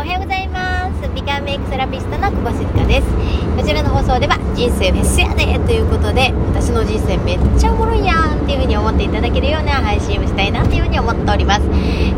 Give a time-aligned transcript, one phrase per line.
[0.00, 1.10] おはようございます。
[1.14, 3.06] 美顔メイクセラピストの久保静香です。
[3.54, 11.68] こちらの放送では人生フェスやでということで私の人生めっちゃおもろいやんっていう風に思っていただけるような配信をしたいなっていう風に思っております。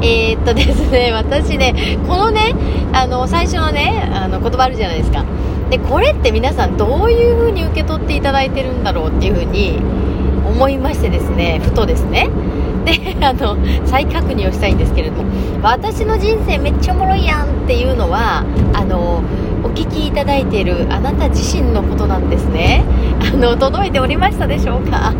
[0.00, 2.54] えー、っとですね 私ねこのね
[2.92, 5.24] あの最初のねあの言葉あるじゃないですか。
[5.68, 9.80] でこれって皆さんどういう風に受け取っていただいてるんだろうっていう風に
[10.52, 12.28] 思いましてですねふとですね。
[12.84, 12.92] で
[13.24, 13.56] あの
[13.86, 15.30] 再確認をしたいんですけれども
[15.62, 19.22] 私の人生めっちゃおもろいやんっていうのはあの
[19.62, 22.82] お聞きいただいているあなた自身のことなんですね。
[23.32, 25.12] あの届いておりましたでしょうか？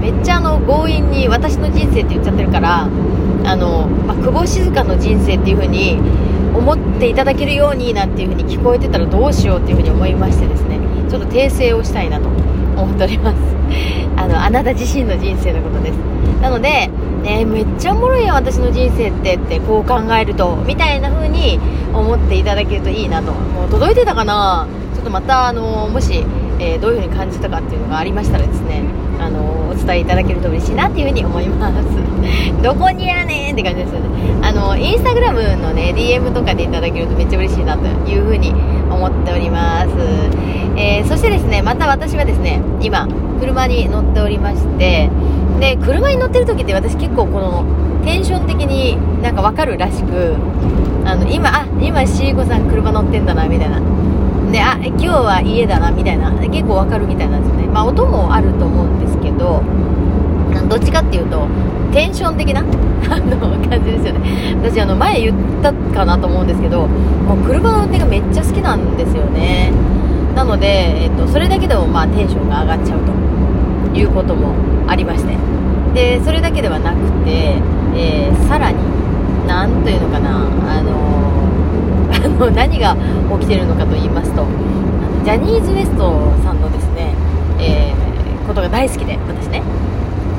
[0.00, 2.88] めっちゃあの強引に私の人生って言っちゃってるから
[3.44, 5.98] あの、まあ、久保静香の人生っていう風に
[6.54, 10.78] 思っていただけるようになんていう風に聞こえてたらどうしようっていう風に思いましてですね
[11.10, 12.28] ちょっと訂正をしたいなと
[12.76, 13.59] 思っております。
[14.16, 15.96] あのあなた自身の人生のことです。
[16.40, 16.90] なので
[17.22, 21.58] ね、めっちゃおもろいやん私の人生ってってこう考えるとみたいな風に
[21.92, 23.32] 思っていただけるといいなと。
[23.32, 24.66] もう届いてたかな？
[24.94, 26.24] ちょっとまたあのもし、
[26.58, 28.82] えー、どういう風に感じたかっていうのがありましたらですね
[29.18, 31.86] あのお伝えいただけると嬉しいなっていう風に思います。
[32.62, 34.08] どこにやねんって感じですよね。
[34.42, 38.54] あのインスタグラムのね DM とかでいただけるとめっちゃ嬉しいなという風に
[38.90, 39.88] 思っております、
[40.76, 43.06] えー、そしてですねまた私はですね今
[43.40, 45.10] 車に乗っておりまして
[45.58, 47.64] で車に乗ってる時って私結構この
[48.04, 50.36] テンション的になんか分かるらしく
[51.04, 53.80] あの今あ今シーコさん車乗ってんだなみたいな。
[54.50, 56.32] であ今日は家だなみたいな。
[56.32, 57.66] 結構分かるみたいなんですよね。
[57.66, 59.62] まあ音もあると思うんですけど
[60.68, 61.46] どっちかっていうと
[61.92, 62.60] テンション的な
[63.10, 63.36] あの
[63.68, 64.20] 感じですよね。
[64.62, 69.72] 私あの前言ったかなと思うんですけどもう車の運転がめっちゃ好きなんですよね。
[70.34, 73.20] なので、えっと、それだけでもまあテンションが上がっちゃうと。
[73.94, 74.54] いうことも
[74.88, 75.36] ありまして。
[75.94, 77.58] でそれだけではなくて、
[77.96, 78.78] えー、さらに
[79.46, 80.46] 何というのかな。
[80.68, 82.96] あのー、 あの何が
[83.40, 84.44] 起きてるのかと言いますと
[85.24, 85.96] ジャニーズ WEST
[86.42, 87.14] さんのですね、
[87.58, 89.62] えー、ことが大好きで私ね。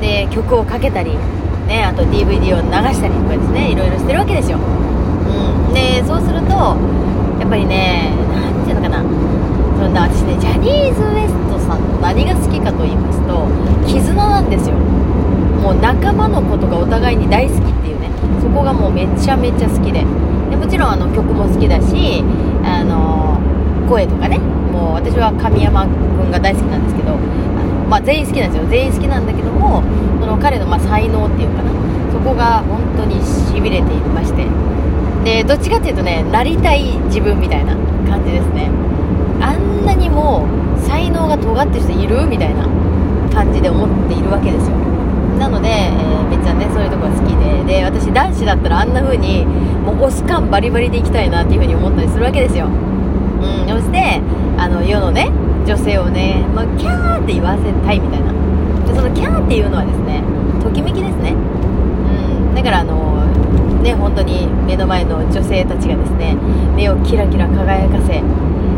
[0.00, 1.16] で曲をかけたり
[1.68, 6.54] ねあと DVD を流したりとかですねいろいろしてるわけですよ、うん、でそうすると
[7.38, 8.10] やっぱりね
[9.92, 13.46] な私ねジャニーズ WEST さんの何が好きかと言いますと
[13.86, 14.76] 絆なんですよ。
[14.76, 18.10] もう仲間のことがお互いに大好きっていうね。
[18.40, 20.04] そこがもうめちゃめちゃ好きで。
[20.50, 22.24] でもちろんあの曲も好きだし
[22.64, 23.38] あの
[23.88, 24.38] 声とかね。
[24.72, 27.20] もう私は神山君が大好きなんですけどあの、
[27.88, 28.68] まあ、全員好きなんですよ。
[28.70, 29.82] 全員好きなんだけども
[30.18, 31.70] その彼のま才能っていうかな。
[32.10, 34.46] そこが本当にしびれていまして。
[35.24, 37.76] でどっちかっていうとねなりたい自分みたいな
[38.08, 38.70] 感じですね。
[39.40, 40.46] あんなにも
[40.80, 42.66] 才能が尖ってる人いるみたいな
[43.32, 44.76] 感じで思っているわけですよ。
[45.38, 47.52] なので、えー、めっちゃねそういうとこが好きで。
[47.64, 52.66] で私男子だったらあんな風にもうオス感バリバリでいきたいなっていう風に思ったりするわけですよ。
[52.66, 54.20] うんそして
[54.58, 55.30] あの世のね
[55.66, 58.32] 女性をね、まあ、キャーって言わせたいみたいな。
[58.86, 60.22] でそのキャーっていうのはですね
[60.62, 61.32] ときめきですね。
[61.32, 63.24] うんだからあの
[63.82, 66.36] ね本当に目の前の女性たちがですね
[66.76, 68.22] 目をキラキラ輝かせ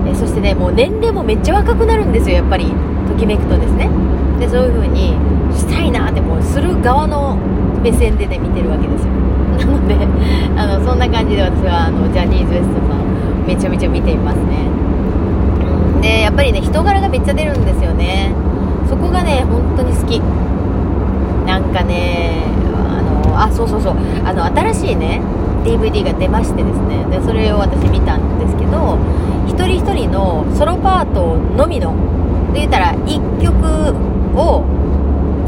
[0.07, 2.73] えそしてねもう年齢もめっちゃ若くなるんですよやっぱり。
[3.05, 3.89] ときめくとですね。
[4.41, 5.15] でそういう風に
[5.53, 7.37] したいなってもうする側の
[7.83, 9.13] 目線でね見てるわけですよ。
[9.59, 9.95] なので
[10.57, 14.43] あのそんな感じで私はあのジャニーズ WEST さんめちゃめちゃ見ていますね。
[16.03, 18.33] でやっぱりね人柄がめっちゃ出るんですよね。
[18.89, 20.21] そこがね本当に好き。
[21.47, 22.43] なんかね
[22.75, 23.95] あのあそうそうそう。
[24.25, 25.21] あの新しいね
[25.65, 27.05] DVD が出ましてですね。
[27.11, 28.99] でそれを私見たんですけど
[29.47, 31.95] 一人一人のソロパートのみの
[32.53, 33.57] で言ったら1曲
[34.39, 34.65] を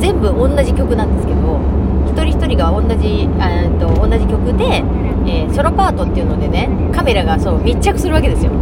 [0.01, 1.61] 全部同じ曲なんですけど
[2.07, 4.83] 一人一人が同じあと同じ曲で、
[5.27, 8.53] えー、ソロパートっていうのでねカメラがそう密着するわけですよ。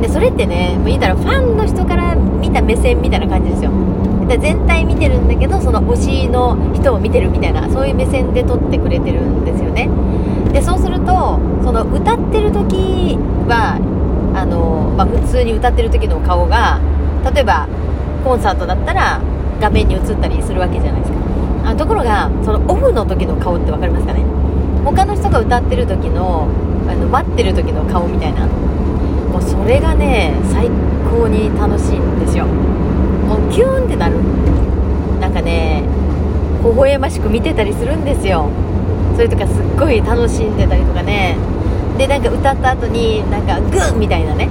[0.00, 3.70] でそれってね言ったらファンの人から見た目線みたいな感じですよ。
[4.26, 9.90] で全体見てるんだけどその推しの人を見てるみたいなそういう目線で撮ってくれてるんですよね。
[10.52, 13.16] でそうするとその歌ってる時
[13.48, 13.78] は
[14.34, 16.80] あの、まあ、普通に歌ってる時の顔が
[17.34, 17.68] 例えば
[18.24, 19.20] コンサートだったら
[19.60, 21.18] 画面に映ったりするわけじゃないですか。
[21.70, 24.24] あところがそのオフの時の顔って分かりますかね？
[24.84, 26.48] 他の人が歌ってる時の
[26.88, 28.46] あの待ってる時の顔みたいな。
[28.46, 30.68] もうそれがね最
[31.10, 32.46] 高に楽しいんですよ。
[32.46, 34.16] もうキューンってなる。
[35.20, 35.84] なんかね
[36.64, 38.48] 微笑ましく見てたりするんですよ。
[39.14, 41.36] それとかすっごい楽しんでたりとかね。
[41.98, 44.48] でなんか歌った後になんかグーみたいなね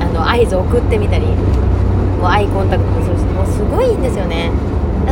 [0.00, 4.52] あの合図を送ってみたりもうアイコンタクトもそうしもうすごいいいんですよね。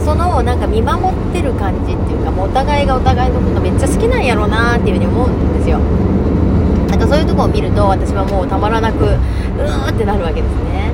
[0.05, 5.81] そのなんか見守ってる感じっていうかもうお互いがお互いのことめっちゃ好きなんやろうなっていうふうに思うんですよ。
[6.89, 10.90] なんかそういうとこを見ると私はもうたまらなくうーってなるわけですね。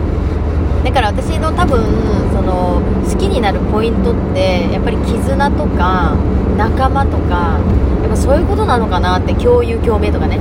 [0.87, 1.83] だから私の多分
[2.31, 6.15] その好きになるポイントってやっぱり絆とか
[6.57, 7.59] 仲間とか
[8.03, 10.39] やっぱそういうことなのかなって共有共鳴とかね。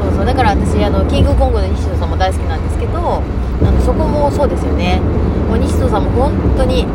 [0.00, 0.24] そうそう。
[0.24, 3.20] だから私あのキングコングの西野さんも大好きなんですけどあ
[3.68, 5.00] のそこもそうですよね。
[5.48, 6.86] もう西野さんも本当に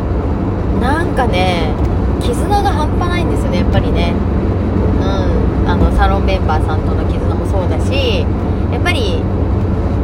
[0.80, 1.74] なんかね
[2.22, 4.14] 絆が半端ないんですよねやっぱりね。
[5.00, 5.68] うん。
[5.68, 8.24] あのサロンメンバーさんとの絆もそうだし
[8.72, 9.20] やっぱり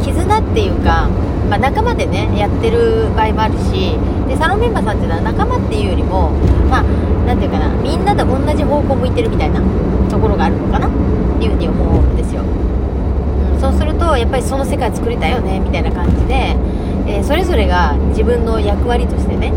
[0.06, 1.08] 絆っていうか、
[1.50, 3.98] まあ、仲間でねやってる場合もあるし
[4.28, 6.30] でサロンメンバーさんっていうのは仲間っていうよりも
[6.70, 6.82] まあ
[7.26, 9.60] 何ていうかなみんなで同じ方向向いてるみたいな
[10.08, 16.54] ところがあるのかなっていうふうに思うんですよ、うん、そうするとやっぱりその世界作りたいよねみたいな感じで、
[17.10, 19.52] えー、それぞれが自分の役割としてね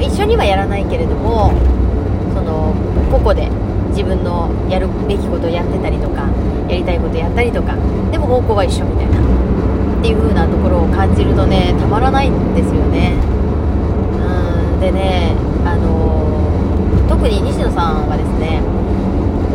[0.00, 1.54] 一緒にはやらないけれども
[2.34, 2.74] その
[3.10, 3.48] 個々で
[3.90, 6.26] 自分のやるべきことをやってたりとか
[6.68, 7.76] やりたいことやったりとか
[8.10, 9.41] でも方向は一緒みたいな。
[10.02, 13.14] っていう風なところを感じるとねたまらないんですよね。
[14.18, 14.80] うん。
[14.80, 15.30] でね
[15.64, 18.58] あの、特に西野さんはですね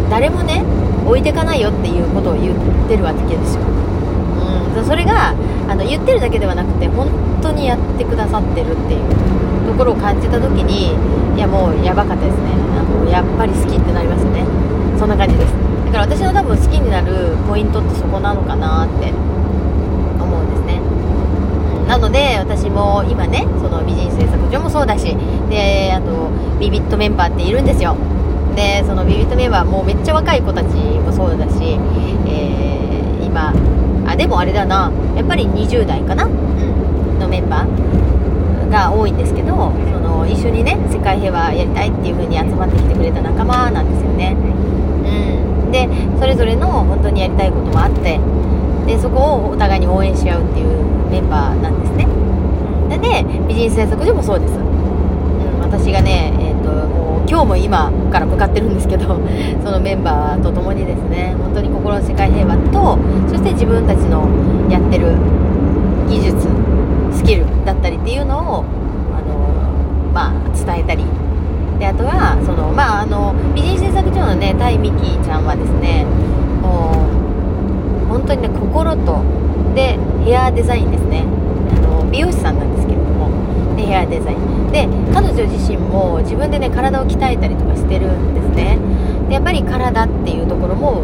[0.09, 0.63] 誰もね
[1.05, 5.35] 置いてかないよっていうことを言ってるわけですよ、うん、それが
[5.67, 7.11] あの言ってるだけではなくて本
[7.41, 10.95] 当にやってくださってるっていうところを感じた時に
[11.35, 12.55] いやもうやばかったですね。
[12.79, 14.47] あのやっぱり好きってなりますね。
[14.97, 15.51] そんな感じです。
[15.91, 19.11] だから私の多分好きになるポイントってそこなのかなって、
[21.97, 25.17] なので私も今ねその美人製作所もそうだし
[25.49, 26.29] であと
[26.59, 27.97] ビビットメンバーっているんですよ。
[28.55, 31.79] でそのビビットメンバーもうめっちゃ若い子たちもそうだし、
[32.27, 33.51] えー、今
[34.05, 45.89] あでもあれだなやっぱり20代かな、のメンバーが多いんですけどその一緒にね世界平和やりたいっていう風に集まってきてくれた仲間なんですよね、うん、で
[46.19, 48.19] それぞれの本当にやりたいこともあって
[48.87, 59.19] でそこをお互いに応援し合うっていうメンバーなんですね、うん、でで美人製作所もそうです、うん、私がね、えーと、ともう今日も今から向かってるんですけど
[59.63, 62.97] そのメンバーと共にですね本当に心の世界平和と
[63.27, 64.25] そして自分たちの
[64.69, 65.15] やってる
[66.09, 66.47] 技術
[67.11, 68.63] スキルだったりっていうのを
[69.13, 69.49] あの、
[70.13, 71.03] まあ、伝えたり。
[71.79, 76.05] であとはその、まあ、あの美人製作所のねタイミキちゃんはですね
[76.59, 77.26] もう
[78.09, 79.21] 本当にね心と
[79.75, 81.25] でヘアデザインですね。
[81.77, 83.29] あの美容師さんなんですけれども。
[83.75, 84.71] でヘアデザイン。
[84.71, 88.77] で彼女自身も自分でね体を鍛えたりとかしてるんですね。
[89.27, 91.03] でやっぱり体っていうところも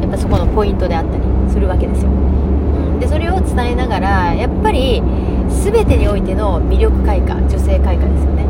[0.00, 2.10] やっぱそこのポイントであったりするわけですよ、
[3.00, 5.02] でそれを伝えながらやっぱり
[5.48, 8.44] 全てにおいての魅力開花女性開花ですよね。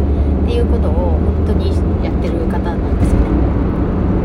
[0.44, 1.68] っていうことを本当に
[2.04, 3.37] やってる方なんですよね。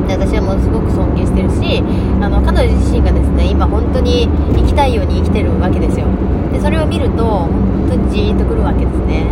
[0.08, 1.84] で私はもうすごく尊敬してるし
[2.22, 6.08] あの彼女自身がですね今本当に生きたいように生きてるわけですよ。
[6.52, 9.28] でそれを見ると本当にジーンとくるわけですね。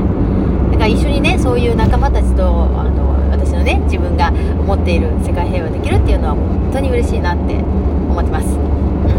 [0.71, 8.57] だから一緒にねそういう仲間たちとあの私のね自分が思っている世界平和できるっていうのは本当に嬉しいなって思ってます、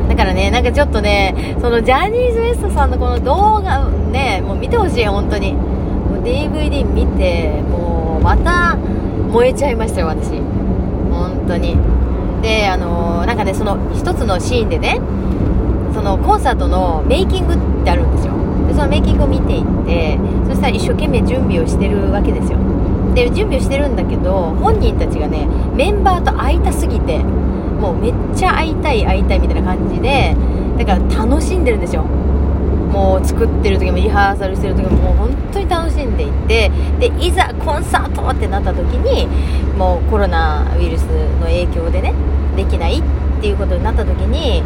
[0.08, 5.52] だからねなんかちょっとねそのジャニーズ WEST さんのこの動画ねもう見てほしい本当に。
[5.52, 10.40] もう DVD 見てもうまた燃えちゃいましたよ私。
[11.52, 11.76] 当に。
[12.42, 15.00] であのなんかねその一つのシーンでね
[15.94, 18.32] そのコンサートのメイキングってあるんですよ。
[18.66, 22.58] でそのメイキングを見ていってそしたら一生懸命準備をしてるわけですよ。
[23.14, 30.34] で準備をしてるんだけど本人たちがねメンバーと会いたすぎてもうめっちゃ会いたい会いたいみたいな感じで
[30.78, 32.04] だから楽しんでるんですよ。
[32.92, 36.70] もう作ってる時もリハーサルしてる時ももう本当に楽しんでいて
[37.00, 39.26] でいざコンサートってなった時に
[39.78, 41.02] もうコロナウイルス
[41.40, 42.14] の影響でね
[42.54, 43.02] できないっ
[43.40, 44.62] ていうことになった時に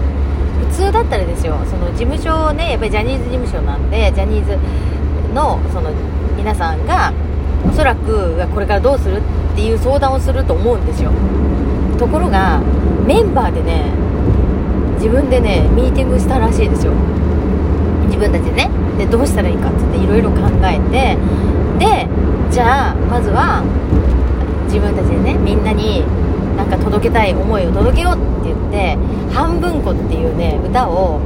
[0.71, 4.59] 普通だったらですよその事務所ねやっぱりジャニーズ事務所なんでジャニーズ
[5.33, 5.91] のその
[6.37, 7.13] 皆さんが
[7.69, 9.21] おそらくこれからどうするっ
[9.55, 11.13] ていう相談をすると思うんですよ。
[11.99, 12.61] ところが
[13.07, 13.91] メンバーでね
[14.97, 16.93] 自分でねミーティングしたらしいですよ。
[18.17, 18.71] 自分たちでね。
[18.97, 21.17] でどうしたらいいかってっていろいろ考えて。
[21.79, 22.09] で
[22.51, 23.63] じゃあまずは
[24.65, 26.03] 自分たちでねみんなに
[26.57, 28.97] なんか届けたい思いを届けようって言って
[29.37, 31.21] 「半分子」っていうね歌を、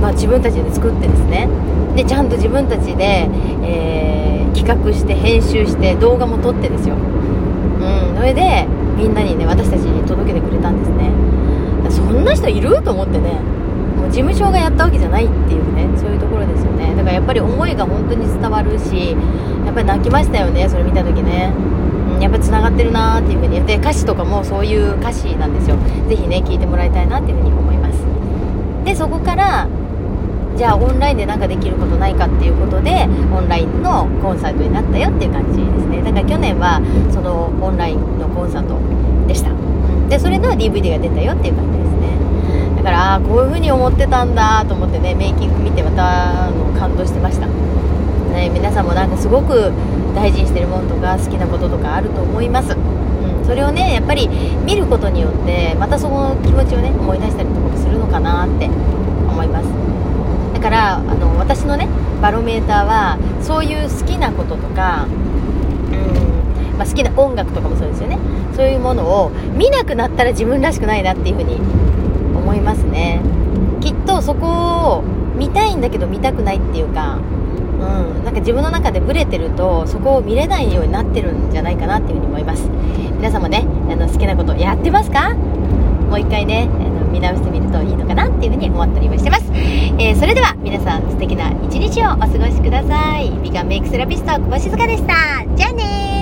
[0.00, 1.48] まあ、自分たちで作ってですね。
[1.94, 3.28] でちゃんと自分たちで、
[3.62, 6.94] えー、企画して編集して動画も撮ってですよ。
[6.94, 11.10] うんそれでみんなにね私たちに届けてくれたんですね。
[11.90, 12.80] そんな人いる？
[12.82, 13.38] と思ってね。
[14.08, 16.94] 事務所がやったわけじゃないっていうねそういうところですよね。
[16.94, 19.16] だからやっぱり思いが本当に伝わるし
[19.64, 21.52] やっぱり泣きましたよねそれ見た時ね。
[22.20, 23.56] やっぱり繋がってるなーっていう風に。
[23.56, 25.76] 言って歌詞とかもそういう歌詞なんですよ。
[26.08, 28.04] ぜひね聴いてもらいたいなっていう風に思います。
[28.84, 29.66] でそこから
[30.56, 36.02] じゃあオンラインで何かできることないかっていうことでオンラインのコンサートになったよっていう感じですね。
[36.02, 36.80] だから去年は
[37.12, 38.78] そのオンラインのコンサート
[39.26, 39.50] でした、
[40.08, 42.05] でそれの DVD が出たよっていう感じですね。
[42.86, 47.48] からあこういう風に思ってたんだと思ってねメイキング見てまたあの感動してました。
[47.48, 49.72] ね、皆さんもなんかすごく
[50.14, 59.66] 大事にしてるものとか好きなこととかあると思います、うん、それをねやっぱり見ることによってまたその気持ちをね思い出したりとかするのかなって思います。
[60.52, 61.88] だからあの私のね
[62.20, 65.08] バロメーターはそういう好きなこととか、
[66.76, 68.18] まあ、好きな音楽とかもそうですよね。
[68.54, 71.58] そういうものを見なくなったら自分らしくないなっていうふうに
[72.66, 73.22] ますね。
[73.80, 74.46] きっとそこ
[74.98, 75.02] を
[75.38, 77.18] 見たいんだけど見たくないっていうか
[77.76, 82.68] うん、なんか自分の中でブレてるとそこを見れないようになってるんじゃないかなっていうふうに思います。
[83.18, 85.34] 皆さんもねあの好きなことやってますか？
[85.34, 93.30] もう一回ねあの見直してみるといいのかなっていうふうに思ったりもしてます、えー、それでは皆さん素敵な一日をお過ごしください。
[93.42, 95.44] 美顔メイクセラピスト小橋塚でした。
[95.54, 96.15] じゃあね